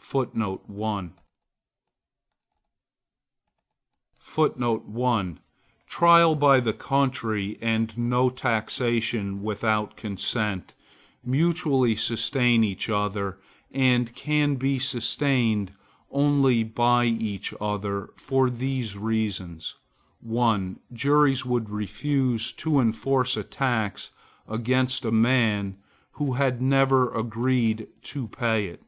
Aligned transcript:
Trial 0.00 0.26
by 0.70 1.10
the 6.60 6.76
country, 6.78 7.58
and 7.60 7.98
no 7.98 8.30
taxation 8.30 9.42
without 9.42 9.96
consent, 9.96 10.74
mutually 11.24 11.96
sustain 11.96 12.62
each 12.62 12.88
other, 12.88 13.40
and 13.72 14.14
can 14.14 14.54
be 14.54 14.78
sustained 14.78 15.72
only 16.12 16.62
by 16.62 17.04
each 17.04 17.52
other, 17.60 18.10
for 18.14 18.50
these 18.50 18.96
reasons: 18.96 19.74
1. 20.20 20.78
Juries 20.92 21.44
would 21.44 21.70
refuse 21.70 22.52
to 22.52 22.78
enforce 22.78 23.36
a 23.36 23.42
tax 23.42 24.12
against 24.46 25.04
a 25.04 25.10
man 25.10 25.76
who 26.12 26.34
had 26.34 26.62
never 26.62 27.12
agreed 27.12 27.88
to 28.02 28.28
pay 28.28 28.68
it. 28.68 28.84